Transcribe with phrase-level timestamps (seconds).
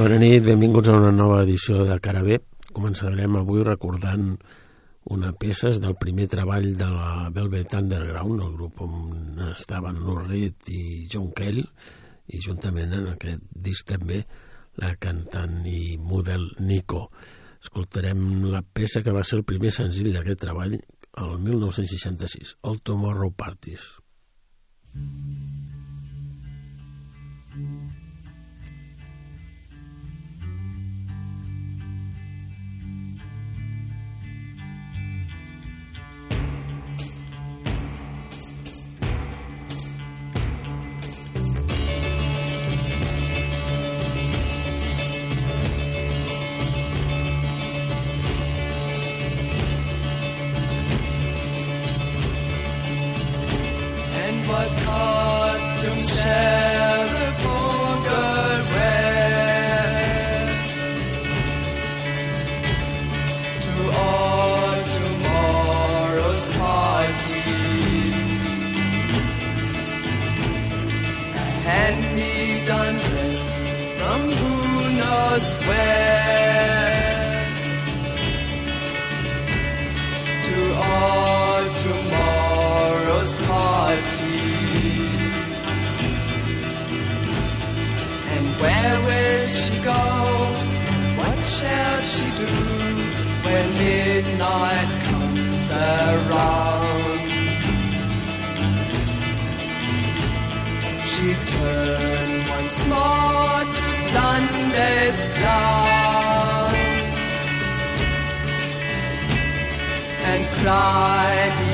[0.00, 2.38] Bona nit, benvinguts a una nova edició de Carabé.
[2.72, 4.30] Començarem avui recordant
[5.12, 10.72] una peça del primer treball de la Velvet Underground, el grup on estaven Lou Reed
[10.72, 11.66] i John Cale,
[12.32, 14.22] i juntament en aquest disc també
[14.80, 17.10] la cantant i model Nico.
[17.60, 23.36] Escoltarem la peça que va ser el primer senzill d'aquest treball el 1966, el Tomorrow
[23.36, 23.90] Parties.
[24.96, 25.59] Mm.
[101.10, 106.74] She turned once more to Sunday's cloud
[110.24, 111.69] and cried.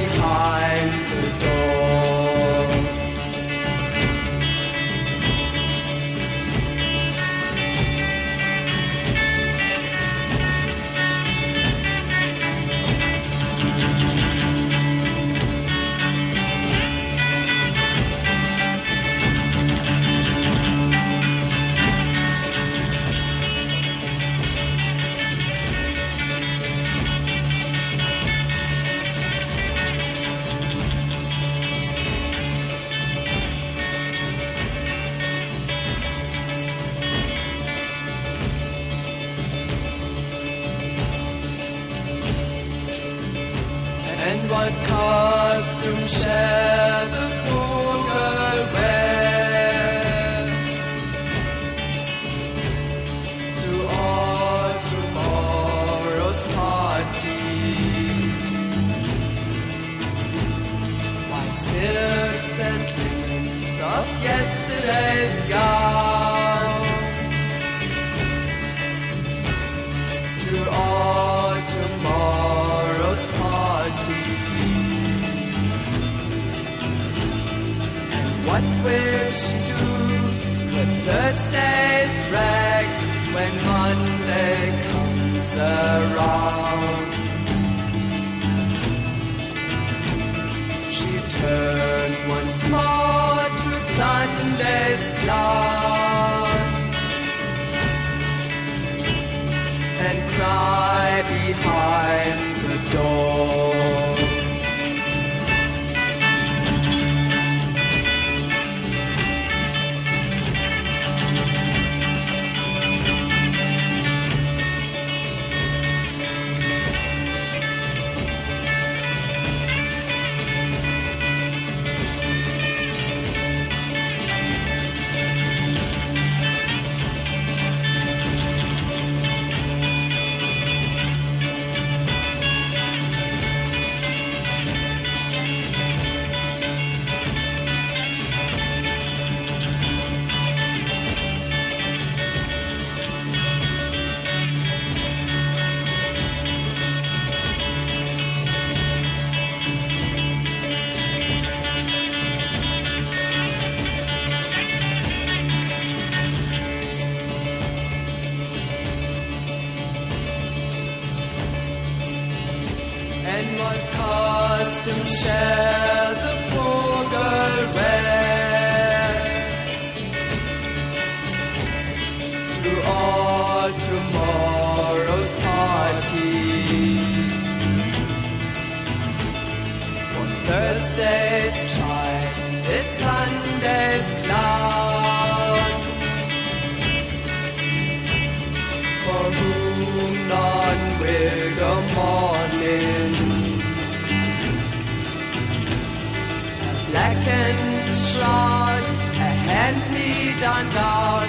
[197.97, 201.29] Second shroud, a hand-me-down gown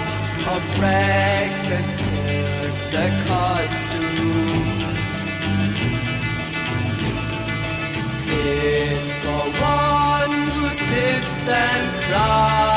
[0.54, 4.38] of rags and silks, a costume.
[8.26, 12.67] Fit for one who sits and cries.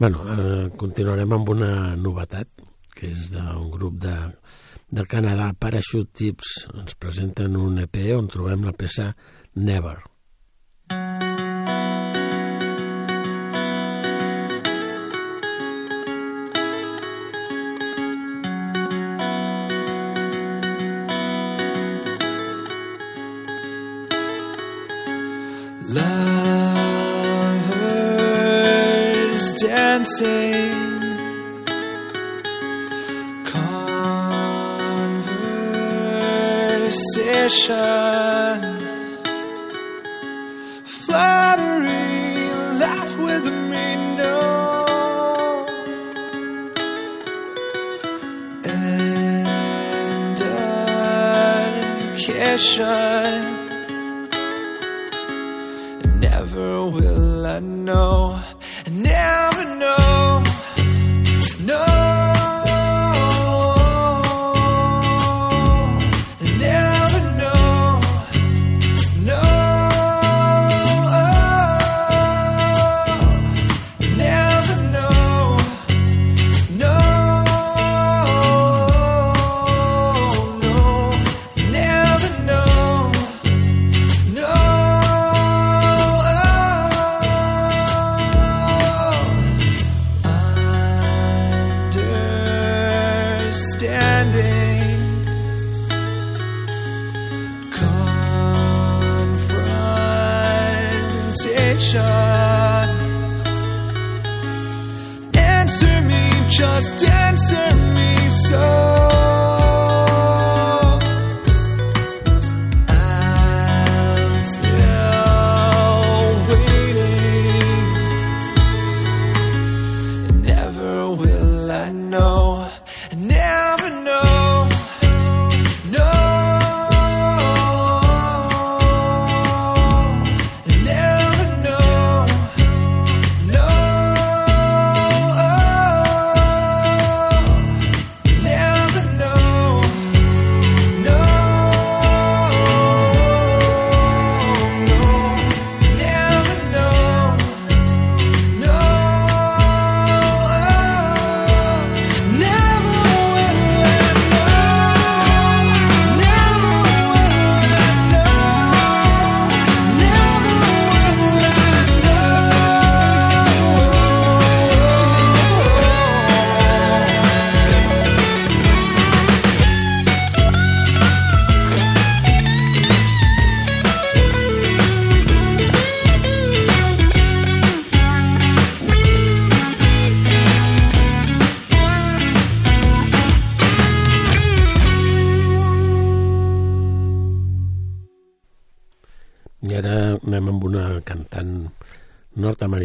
[0.00, 2.62] Bueno, eh, continuarem amb una novetat,
[2.96, 4.14] que és d'un grup de,
[4.88, 6.54] del Canadà, Parachute Tips.
[6.72, 9.10] Ens presenten un EP on trobem la peça
[9.60, 9.98] Never.
[29.90, 30.78] Dancing,
[37.50, 38.58] conversation,
[40.84, 42.06] flattery,
[42.82, 43.86] laugh with me,
[44.20, 44.38] no.
[48.64, 50.40] And
[52.12, 53.38] education.
[56.26, 58.19] Never will I know,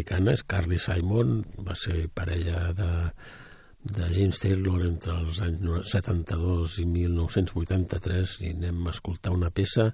[0.06, 3.12] nord-americana, és Carly Simon, va ser parella de,
[3.84, 9.94] de James Taylor entre els anys 72 i 1983 i anem a escoltar una peça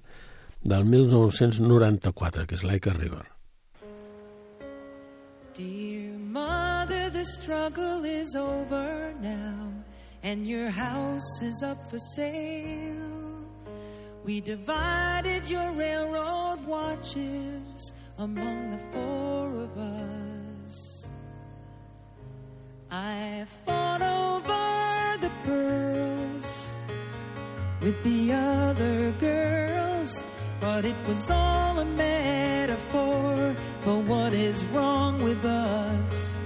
[0.62, 3.26] del 1994, que és Like a River.
[5.54, 9.72] Dear mother, the struggle is over now,
[10.22, 13.10] and your house is up for sale.
[14.24, 17.92] We divided your railroad watches
[18.22, 21.06] among the four of us.
[22.88, 26.72] I fought over the pearls
[27.80, 30.24] with the other girls,
[30.60, 36.38] but it was all a metaphor for what is wrong with us.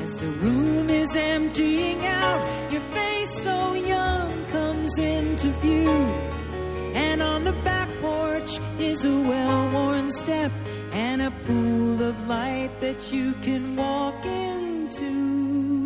[0.00, 6.27] As the room is emptying out, your face so young comes into view.
[6.94, 10.52] And on the back porch is a well worn step
[10.92, 15.77] and a pool of light that you can walk into.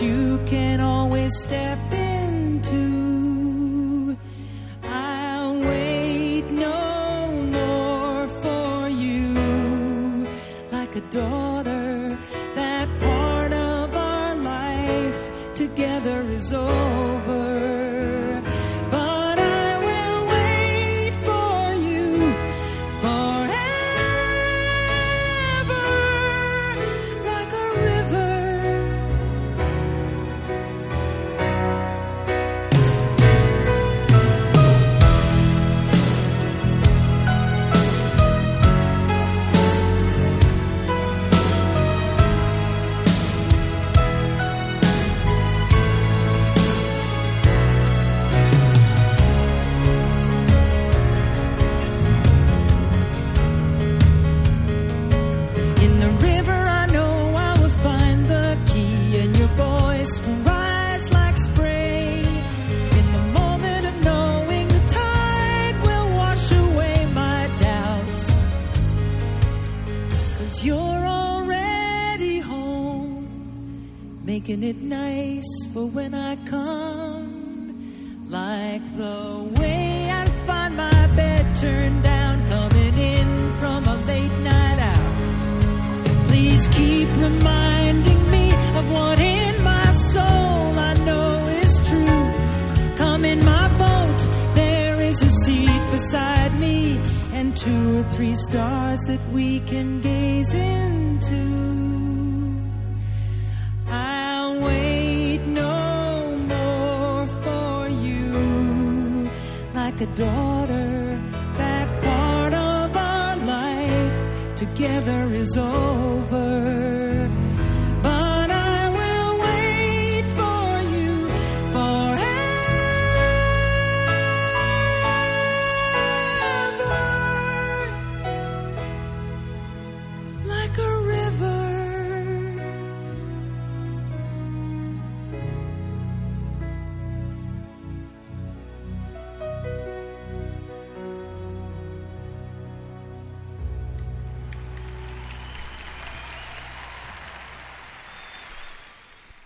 [0.00, 1.78] You can always step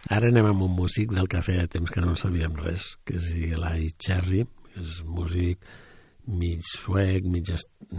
[0.06, 3.16] Ara anem amb un músic del que feia temps que no en sabíem res, que
[3.18, 5.64] és Eli Cherry, que és músic
[6.30, 7.48] mig suec, mig,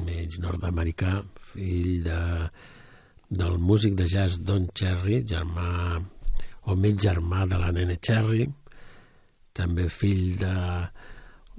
[0.05, 1.17] mig nord-americà,
[1.49, 2.19] fill de,
[3.27, 5.97] del músic de jazz Don Cherry, germà
[6.71, 8.45] o mig germà de la nene Cherry,
[9.51, 10.53] també fill de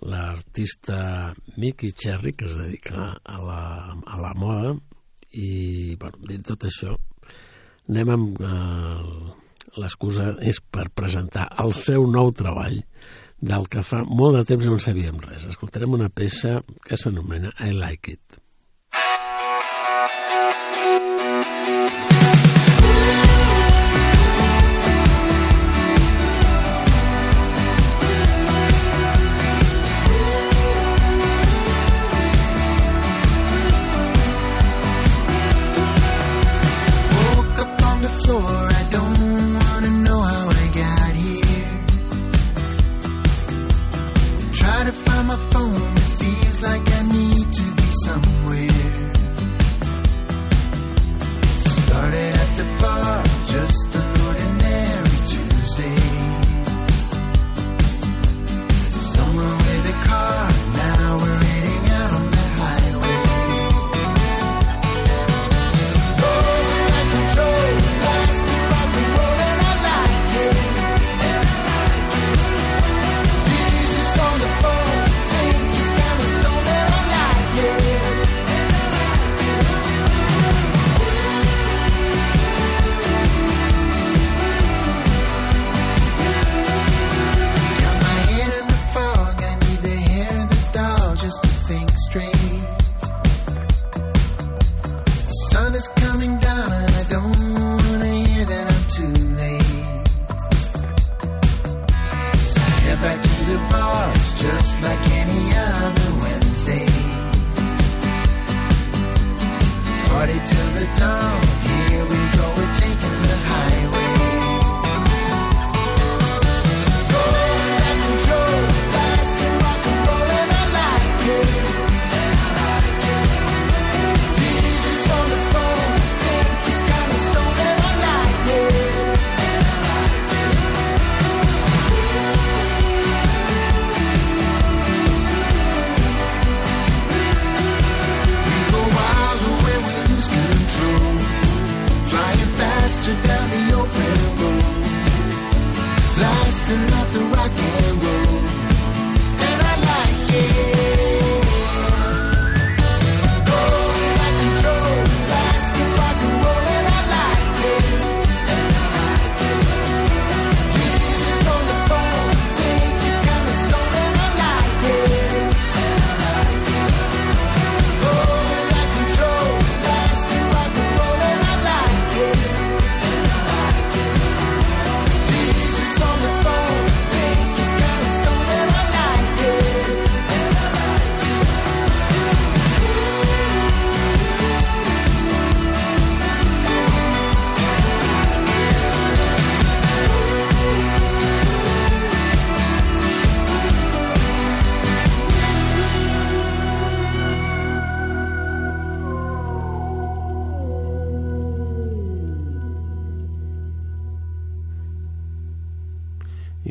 [0.09, 3.61] l'artista Mickey Cherry, que es dedica a la,
[4.01, 4.73] a la moda,
[5.37, 6.97] i, bueno, dit tot això,
[7.93, 8.41] anem amb...
[8.41, 9.45] Eh,
[9.79, 12.81] L'excusa és per presentar el seu nou treball
[13.39, 15.47] del que fa molt de temps no en sabíem res.
[15.47, 18.43] Escoltarem una peça que s'anomena I Like It.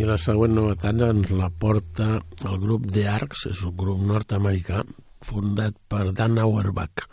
[0.07, 2.05] La següent novetat ens la porta
[2.47, 4.85] el grup The Arcs, és un grup nord-americà
[5.27, 7.03] fundat per Dan Auerbach.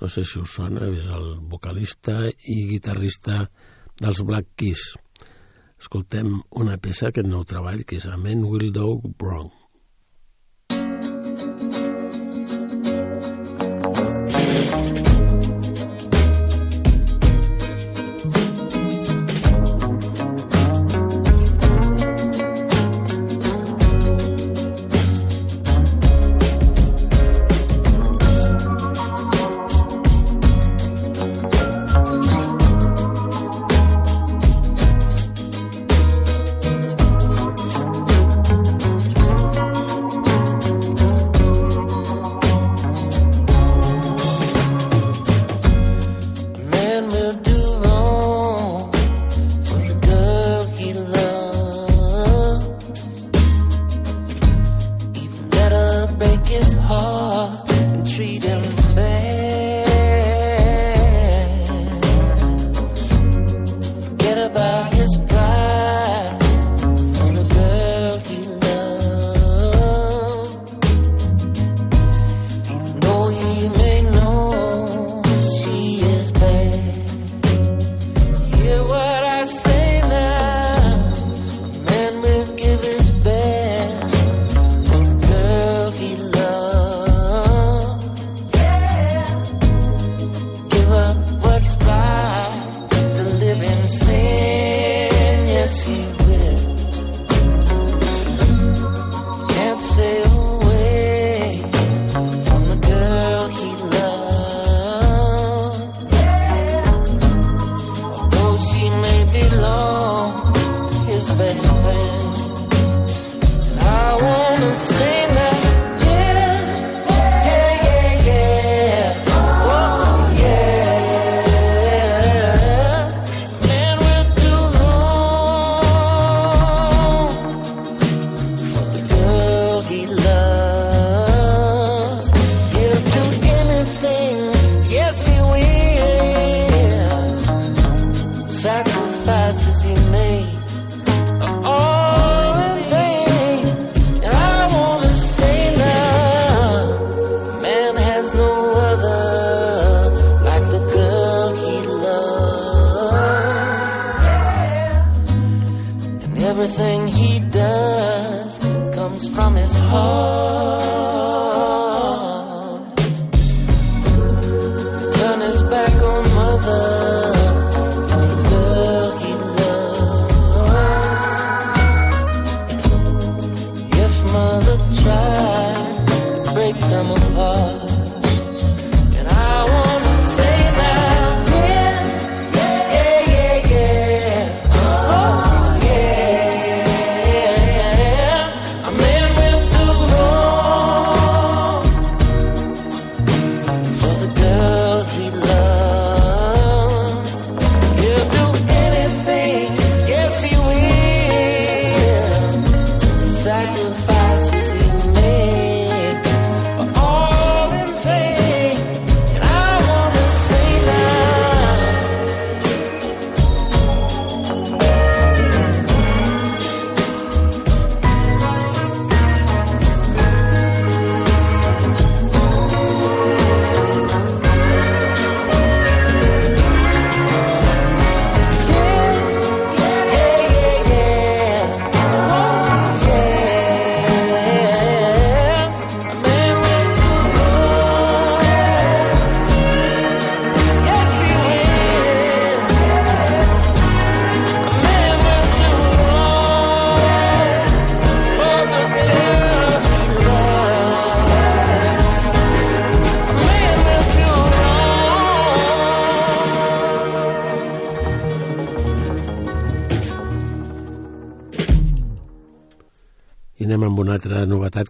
[0.00, 3.44] No sé si us sona, és el vocalista i guitarrista
[4.00, 4.82] dels Black Keys.
[5.78, 9.63] Escoltem una peça, aquest nou treball, que és A Man Will Dog Bronx.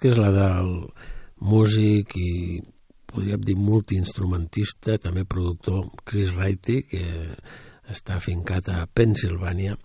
[0.05, 0.67] que és la del
[1.49, 2.61] músic i
[3.09, 7.07] podríem dir multiinstrumentista, també productor Chris Wrighty, que
[7.89, 9.79] està fincat a Pensilvània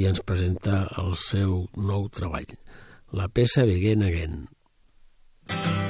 [0.00, 2.56] i ens presenta el seu nou treball,
[3.12, 4.44] la peça Begin Again.
[5.52, 5.83] Again.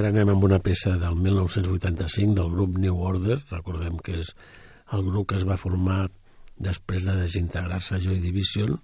[0.00, 4.30] ara anem amb una peça del 1985 del grup New Order, recordem que és
[4.96, 6.06] el grup que es va formar
[6.56, 8.78] després de desintegrar-se Joy Division,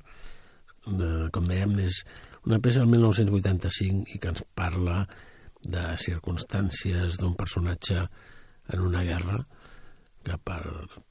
[0.87, 2.02] de, com dèiem, és
[2.44, 5.07] una peça del 1985 i que ens parla
[5.64, 8.05] de circumstàncies d'un personatge
[8.76, 9.40] en una guerra
[10.26, 10.61] que per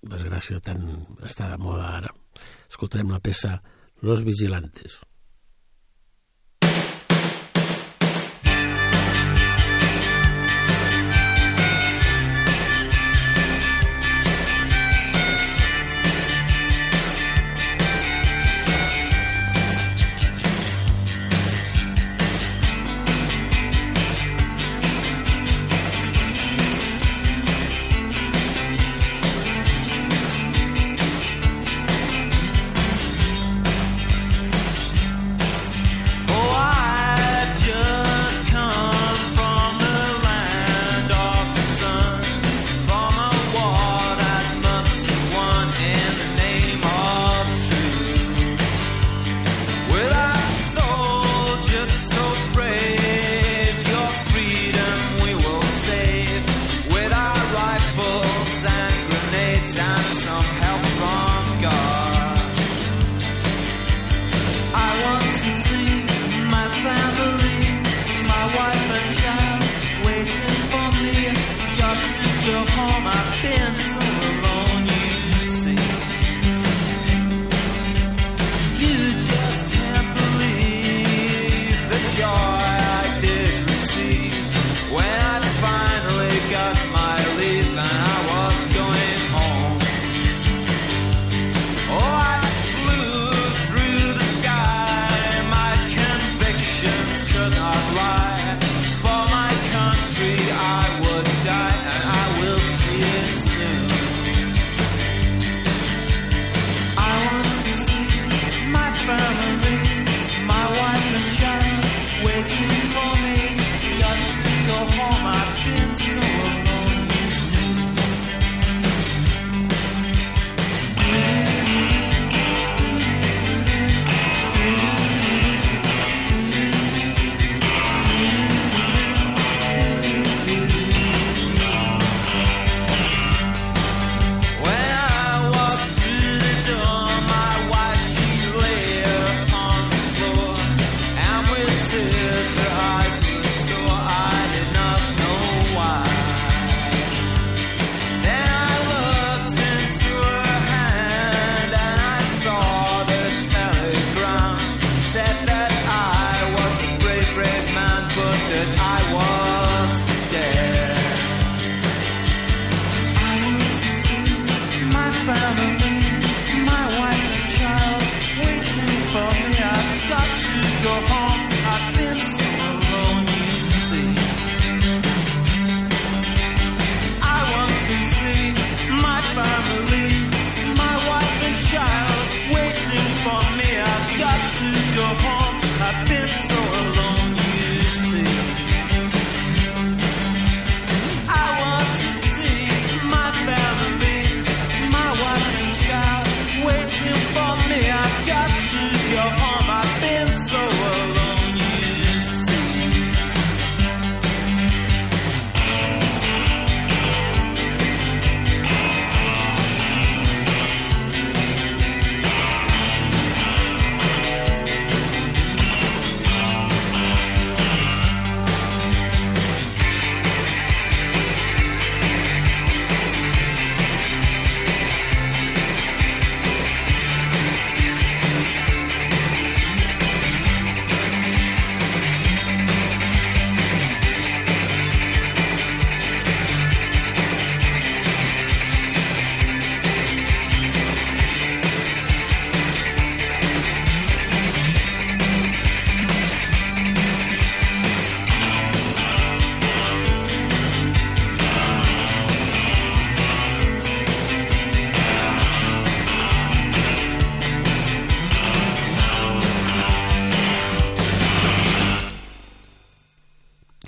[0.05, 0.85] desgràcia tant
[1.25, 2.13] està de moda ara.
[2.69, 3.57] Escoltarem la peça
[4.05, 4.99] Los Vigilantes.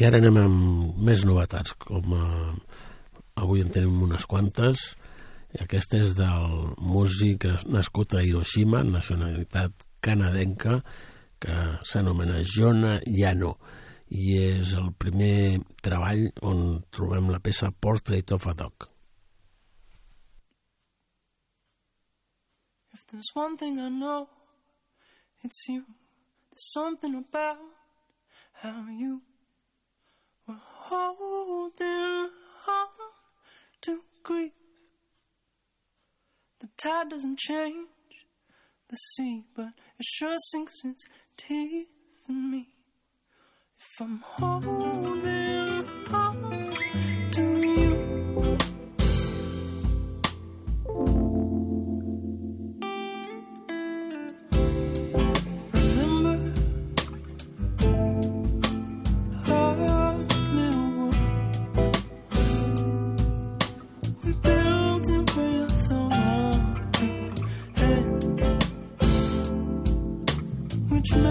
[0.08, 2.54] ara anem amb més novetats, com eh,
[3.44, 4.94] avui en tenim unes quantes.
[5.60, 10.80] Aquesta és del músic nascut a Hiroshima, nacionalitat canadenca,
[11.40, 13.54] que s'anomena Jona Yano
[14.10, 16.62] i és el primer treball on
[16.94, 18.88] trobem la peça Portrait of a Dog.
[22.94, 24.30] If there's one thing I know,
[25.44, 25.84] it's you.
[26.50, 27.60] There's something about
[28.64, 29.22] how you
[30.90, 32.30] holding
[32.68, 32.88] on
[33.82, 34.52] to grief.
[36.60, 37.88] The tide doesn't change
[38.90, 41.08] the sea, but it sure sinks its
[41.38, 41.88] teeth
[42.30, 42.70] in me.
[43.80, 45.47] If I'm holding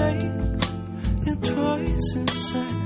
[0.06, 0.22] night
[1.26, 2.85] and twice inside.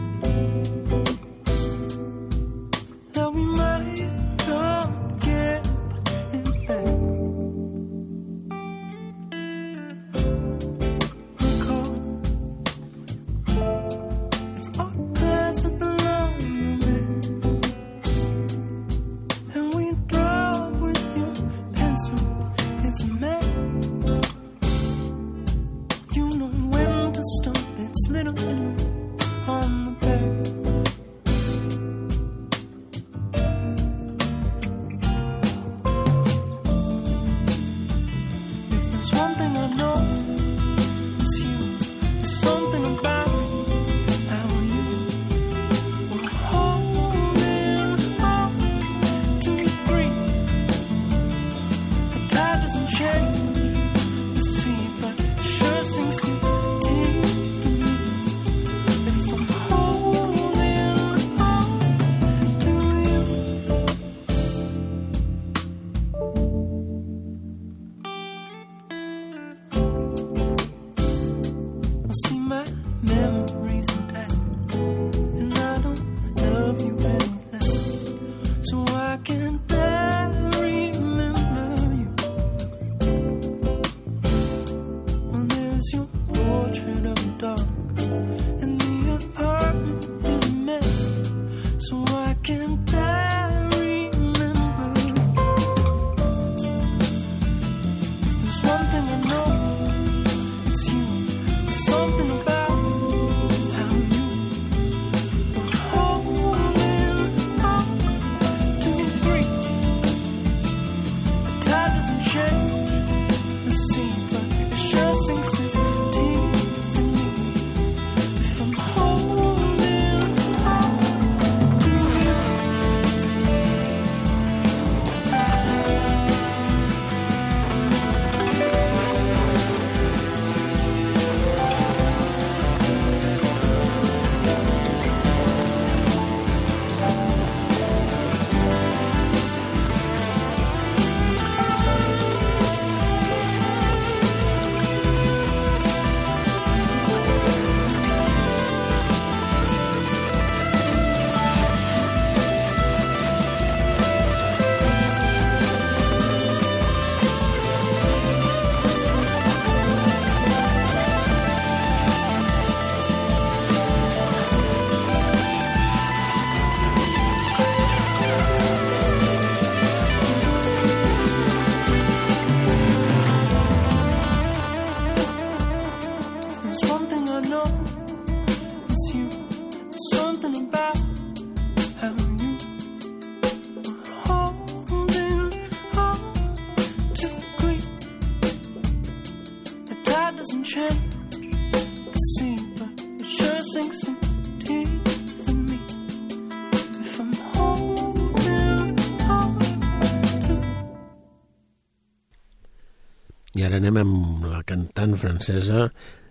[205.21, 205.89] Francesa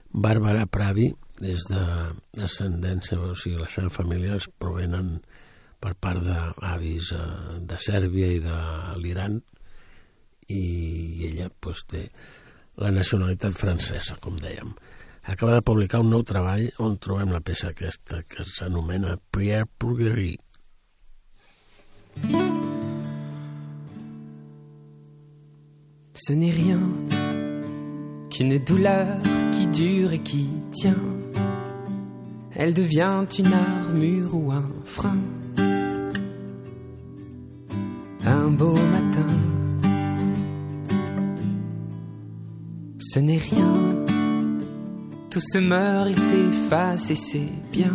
[0.09, 1.83] Bàrbara Pravi, des de
[2.35, 5.19] descendència, o sigui, la seva família es provenen
[5.79, 7.23] per part d'avis eh,
[7.69, 8.57] de Sèrbia i de
[8.99, 9.39] l'Iran
[10.49, 10.63] i
[11.29, 12.07] ella pues, té
[12.79, 14.73] la nacionalitat francesa, com dèiem.
[15.29, 20.39] Acaba de publicar un nou treball on trobem la peça aquesta que s'anomena Prière Purgerie.
[26.13, 27.28] Ce n'est rien
[28.29, 29.17] qu'une douleur
[29.51, 30.95] qui dure et qui tient.
[32.55, 35.17] Elle devient une armure ou un frein.
[38.25, 39.25] Un beau matin,
[42.99, 43.73] ce n'est rien.
[45.29, 47.93] Tout se meurt et s'efface et c'est bien.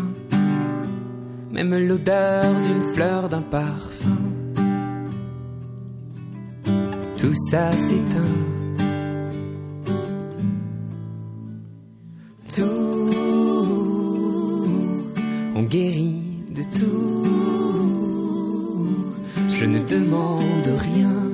[1.50, 4.18] Même l'odeur d'une fleur, d'un parfum.
[7.18, 8.53] Tout ça s'éteint.
[12.56, 12.62] On
[15.64, 17.24] guérit de tout.
[19.50, 21.32] Je ne demande rien,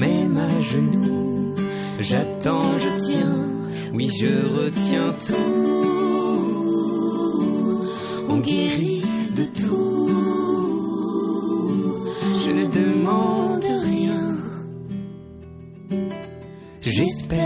[0.00, 1.54] même à genoux.
[2.00, 3.48] J'attends, je tiens,
[3.94, 5.86] oui, je retiens tout.
[8.28, 9.02] On guérit
[9.36, 10.08] de tout.
[12.44, 14.36] Je ne demande rien.
[16.80, 17.41] J'espère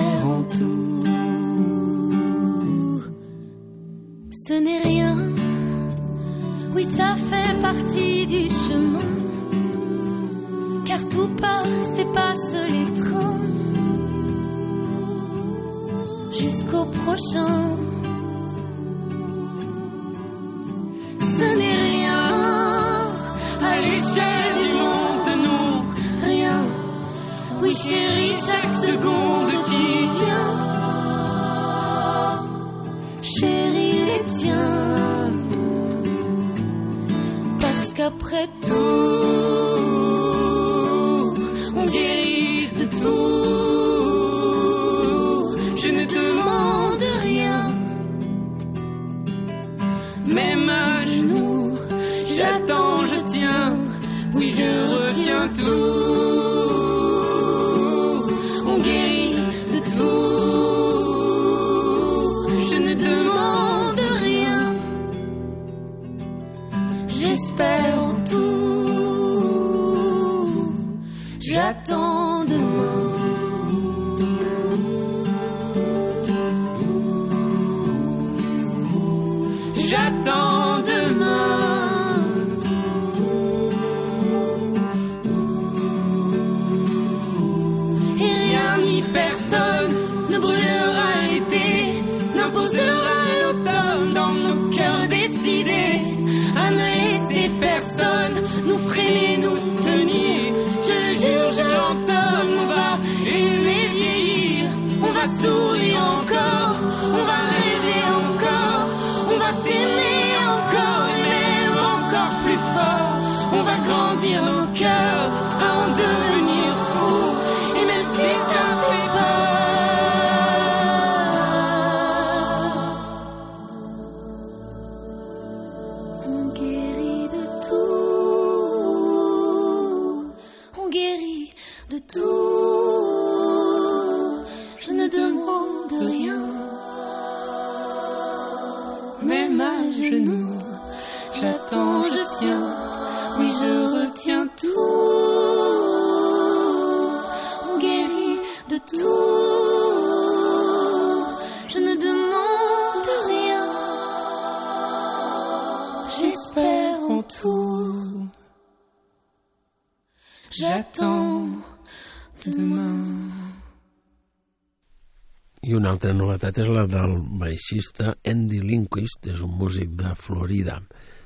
[166.47, 170.78] novetat és la del baixista Andy Lindquist, és un músic de Florida,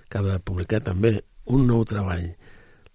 [0.09, 1.11] que acaba de publicar també
[1.45, 2.25] un nou treball,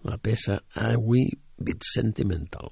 [0.03, 1.27] la peça I We
[1.61, 2.71] Bit Sentimental.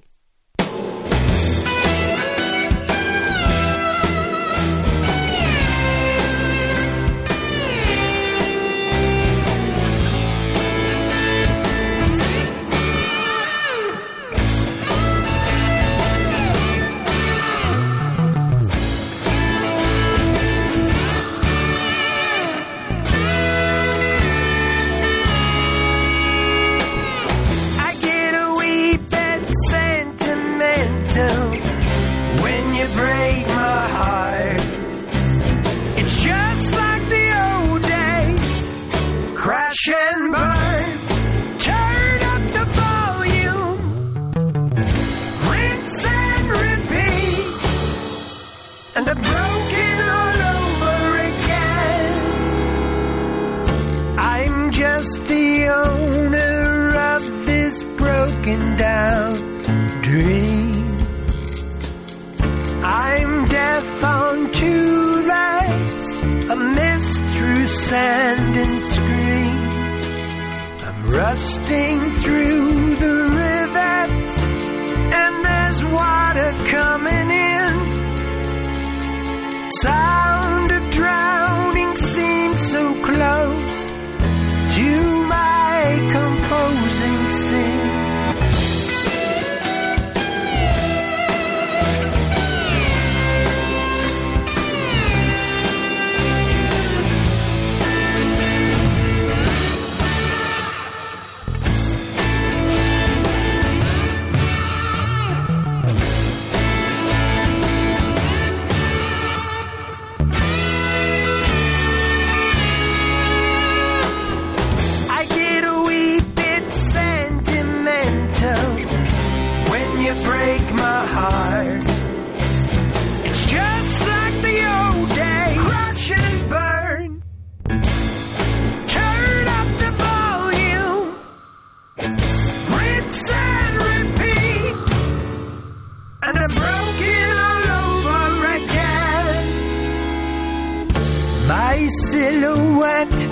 [141.47, 143.27] My silhouette.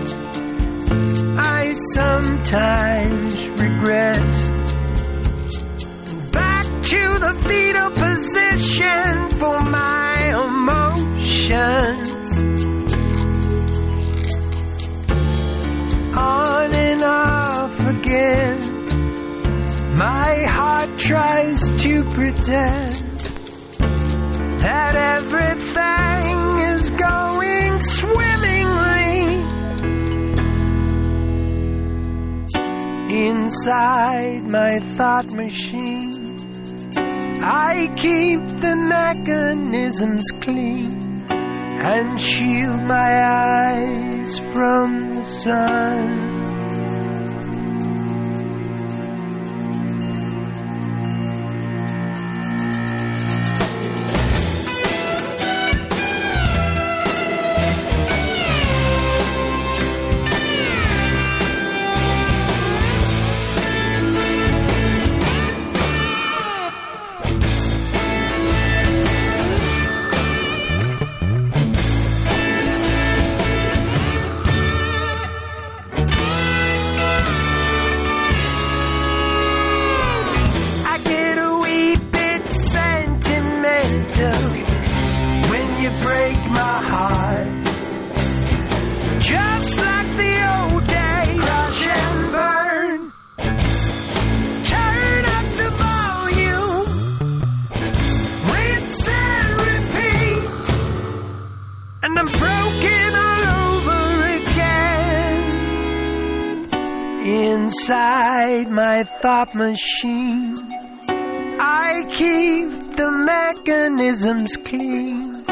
[1.37, 4.33] I sometimes regret.
[6.31, 10.17] Back to the fetal position for my
[10.49, 12.27] emotions.
[16.17, 18.57] On and off again.
[19.97, 22.93] My heart tries to pretend
[24.59, 26.10] that everything
[28.01, 29.15] swimmingly.
[33.27, 36.13] Inside my thought machine,
[37.43, 46.30] I keep the mechanisms clean and shield my eyes from the sun.
[108.61, 110.55] Inside my thought machine,
[111.59, 115.43] I keep the mechanisms clean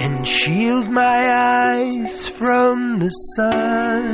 [0.00, 4.06] and shield my eyes from the sun.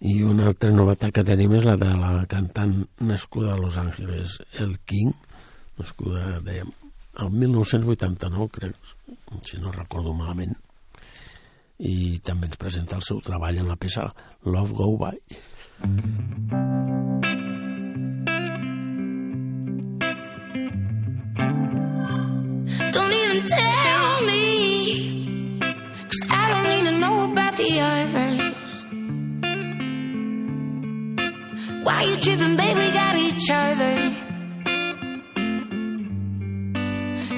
[0.00, 4.40] I una altra novetat que tenim és la de la cantant nascuda a Los Angeles,
[4.56, 5.12] El King,
[5.76, 6.72] nascuda, dèiem,
[7.18, 8.76] el 1989, crec,
[9.42, 10.56] si no recordo malament.
[11.78, 14.08] I també ens presenta el seu treball en la peça
[14.46, 15.14] Love Go By.
[22.90, 25.60] Don't even tell me,
[26.02, 28.84] cause I don't need to know about the others.
[31.84, 32.90] Why you tripping, baby?
[32.92, 34.27] Got each other.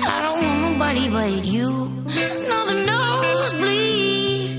[0.02, 1.68] I don't want nobody but you.
[2.08, 4.50] Another nosebleed.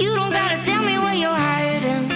[0.00, 2.10] You don't gotta tell me where you're hiding.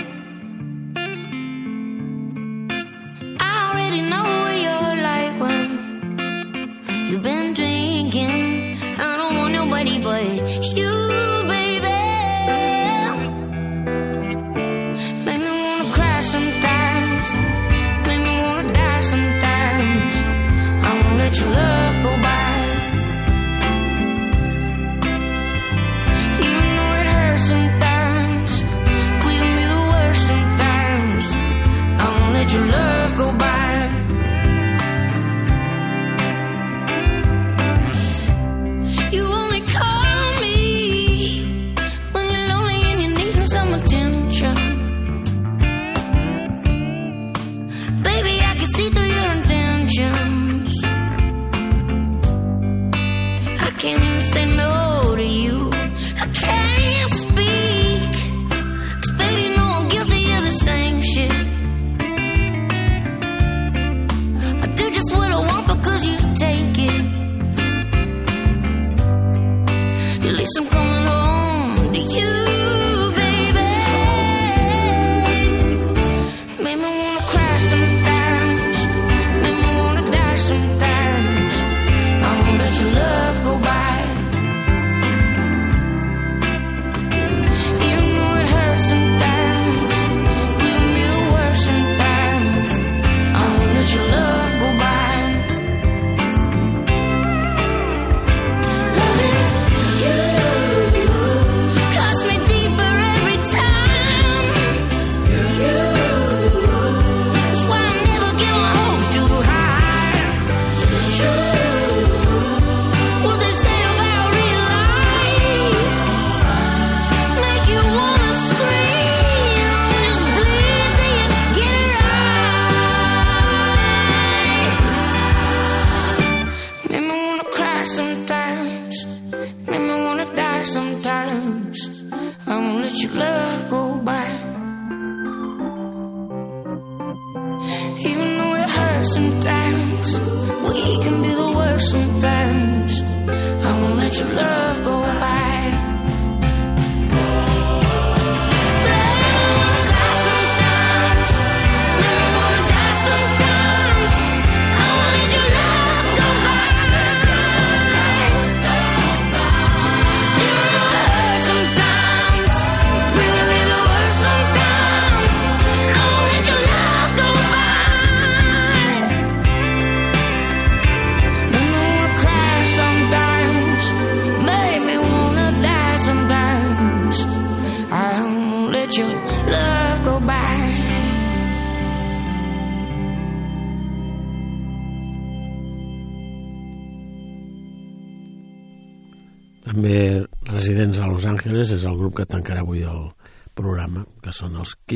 [3.40, 8.76] I already know what you're like when You've been drinking.
[8.98, 10.24] I don't want nobody but
[10.76, 10.90] you,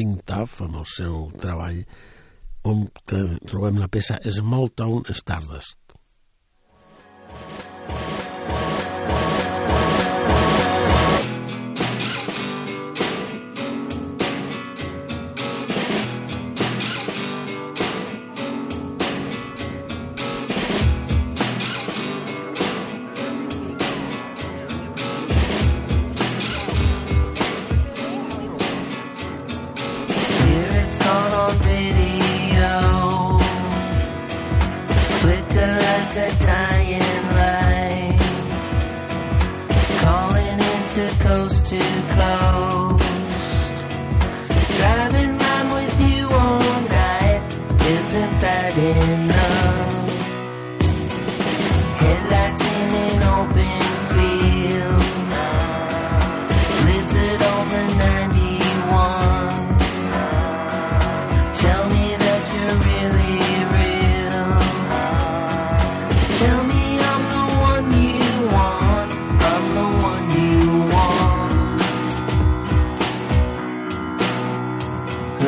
[0.01, 1.83] King Tuff amb el seu treball
[2.71, 5.90] on trobem la peça Small Town Stardust.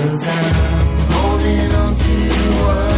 [0.02, 2.14] Cause I'm holding on to
[2.58, 2.91] what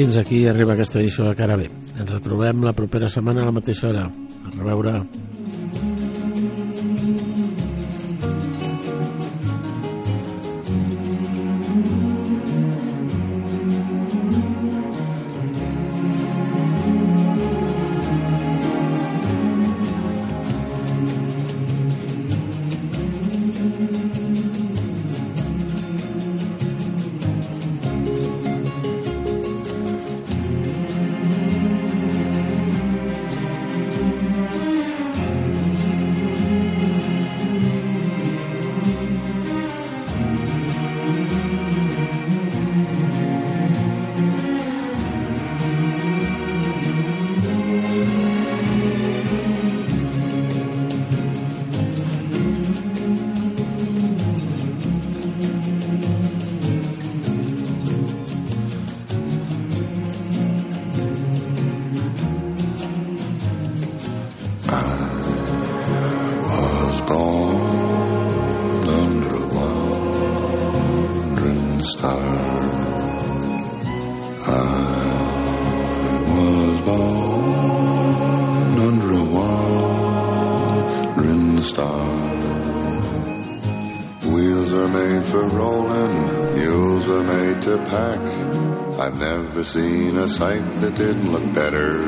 [0.00, 1.66] fins aquí arriba aquesta edició de Cara B.
[2.00, 4.06] Ens retrobem la propera setmana a la mateixa hora.
[4.08, 4.94] A reveure.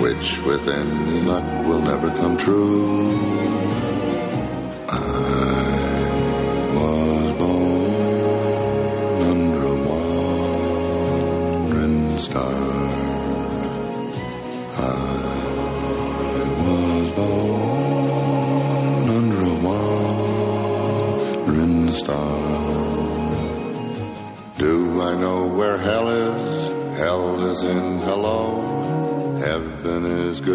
[0.00, 3.81] which with any luck will never come true.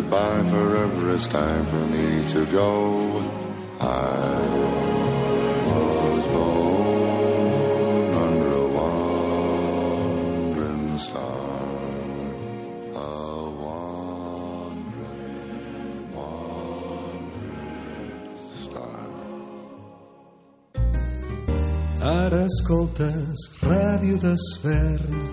[0.09, 0.43] Goodbye.
[0.49, 3.21] Forever it's time for me to go.
[3.79, 4.39] I
[5.65, 8.67] was born under a
[9.47, 10.17] wandering
[10.97, 11.59] star.
[12.95, 15.31] A wandering,
[16.15, 17.67] wandering
[18.63, 19.09] star.
[22.01, 25.26] Ara escoltes ràdio d'Esvern.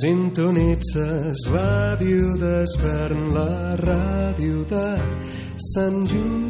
[0.00, 4.86] Sintonitzes ràdio d'Esvern, la ràdio de
[5.74, 6.49] Sant Just